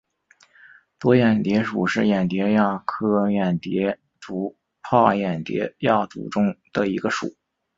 [0.97, 7.35] 多眼蝶属是眼蝶亚科眼蝶族帕眼蝶亚族中的一个属。